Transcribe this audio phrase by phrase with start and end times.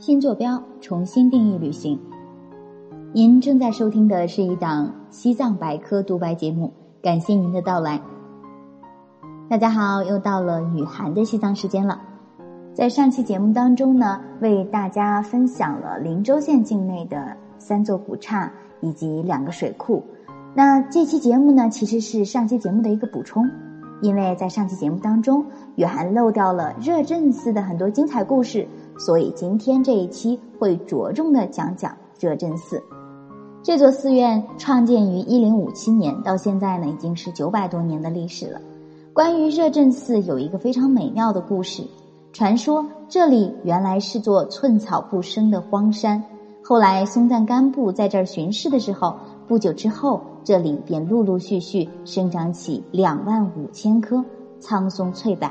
[0.00, 2.00] 新坐标，重新定义旅行。
[3.12, 8.00] 您正在收听的是一档西藏百科独白节目，感谢您的到来。
[9.46, 12.00] 大家好，又到了雨涵的西藏时间了。
[12.72, 20.02] 在上期节目当中呢，为大家分享了林州县境内的三座古刹以及两个水库。
[20.54, 23.46] 那这期节目呢，其实是上期节目的一个补充，
[24.00, 25.44] 因为在上期节目当中，
[25.76, 28.66] 雨涵漏掉了热振寺的很多精彩故事，
[29.00, 32.82] 所以今天这一期会着重的讲讲热振寺。
[33.62, 38.60] 这座寺院创建于一零五七年，到现在呢已经是九百多年的历史了。
[39.14, 41.82] 关于热振寺有一个非常美妙的故事。
[42.32, 46.22] 传说这里原来是座寸草不生的荒山，
[46.62, 49.14] 后来松赞干布在这儿巡视的时候，
[49.48, 54.22] 不久之后这里便陆陆续续生长起两万五千棵
[54.58, 55.50] 苍松翠柏。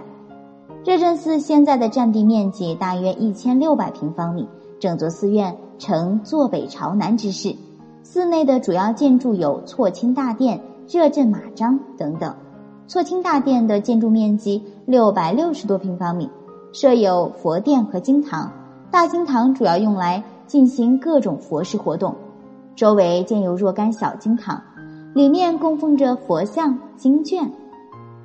[0.86, 4.48] 热振寺现在的占地面积大约一千六百平方米，
[4.80, 7.54] 整座寺院呈坐北朝南之势，
[8.02, 12.34] 寺内的主要建筑有错清大殿、热振马章等等。
[12.88, 16.30] 错清大殿的建筑面积六百六十多平方米。
[16.72, 18.52] 设有佛殿和经堂，
[18.92, 22.16] 大经堂主要用来进行各种佛事活动，
[22.76, 24.62] 周围建有若干小经堂，
[25.14, 27.52] 里面供奉着佛像、经卷。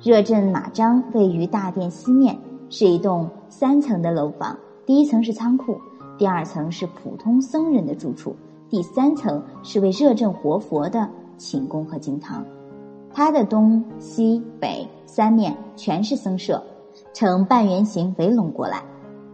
[0.05, 2.37] 热振马章位于大殿西面，
[2.69, 5.81] 是一栋三层的楼房，第一层是仓库，
[6.15, 8.35] 第二层是普通僧人的住处，
[8.69, 12.45] 第三层是为热振活佛的寝宫和经堂。
[13.11, 16.63] 它的东西北三面全是僧舍。
[17.11, 18.83] 呈半圆形围拢过来。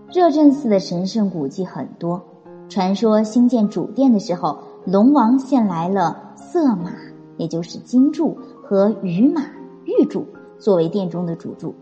[0.09, 2.23] 热振寺的神圣古迹很多，
[2.69, 6.93] 传说兴建主殿的时候，龙王献来了色马，
[7.35, 9.41] 也就是金柱和鱼马
[9.83, 10.25] 玉柱
[10.61, 11.75] 作为殿中的主柱。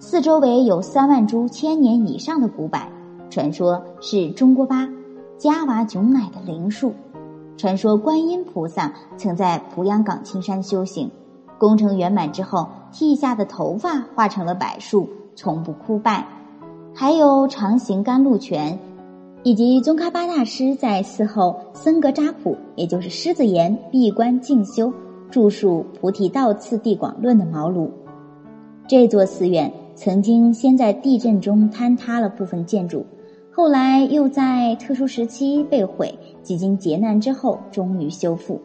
[0.00, 2.80] 寺周围有三万株千年以上的古柏，
[3.30, 4.88] 传说是中国巴
[5.38, 6.92] 加瓦囧乃的灵树。
[7.56, 11.10] 传说观音菩萨曾在蒲阳岗青山修行，
[11.58, 15.08] 工程圆满之后，剃下的头发化成了柏树。
[15.34, 16.26] 从不枯败，
[16.94, 18.78] 还有长行甘露泉，
[19.42, 24.92] 以及宗喀巴大师在寺后僧格扎普，也就是狮子岩闭关静修，
[25.30, 27.88] 著述《菩提道次第广论》的茅庐。
[28.88, 33.06] 这座寺院曾经先在地震中坍塌了部分建筑，
[33.50, 38.60] 后来又在特殊时期被毁，几经劫难之后终于修复。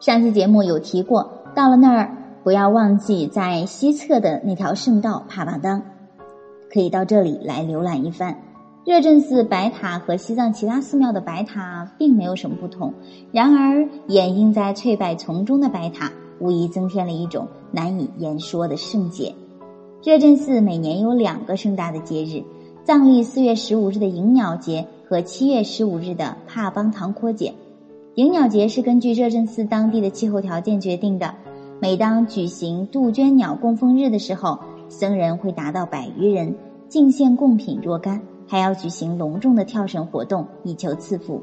[0.00, 5.82] 上期节目有提过，到了那儿不要忘记在西侧的那条圣道帕瓦当。
[6.72, 8.36] 可以到这里来浏览一番。
[8.84, 12.94] 热振寺白塔和西藏其他寺庙的白塔并没有什么不同，
[13.32, 19.34] 然而掩映在翠柏丛中的白塔，无疑增添了一种难以言说的圣洁。
[20.00, 22.44] 热振寺每年有两个盛大的节日：
[22.84, 27.52] 藏历四月十五日的迎鸟节和七月十五日的帕邦唐廓节。
[28.14, 31.34] 迎鸟节是根据热振寺当地的气候条件决定的。
[31.80, 36.54] 每当举行杜鹃鸟供奉日的时候，僧人会达到百余人，
[36.88, 41.42] 敬献贡品若干，还要举行隆重的跳绳活动，以求赐福。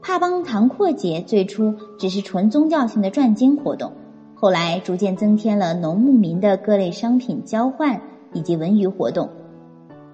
[0.00, 3.92] 帕邦唐廓节最初只是纯宗教性的转经活动，
[4.40, 8.00] 后来逐渐增添了农牧民的各类商品交换
[8.32, 9.28] 以及文娱活动。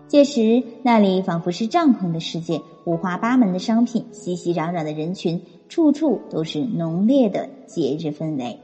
[0.08, 8.58] 届时那里仿佛是帐篷的世界，五花八门的商品，熙熙攘攘的人群，处处都是浓烈的节日氛围。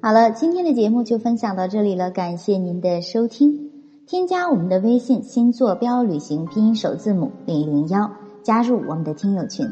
[0.00, 3.70] 好了，今天的节目就分享到这里了，感谢您的收听。
[4.04, 8.10] 添加我们的微信“新坐标旅行”拼音首字母零零幺，
[8.42, 9.64] 加入我们的听友群，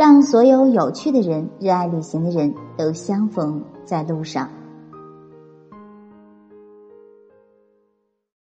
[0.00, 4.48] 让所有有趣的人、热爱旅行的人都相逢在路上。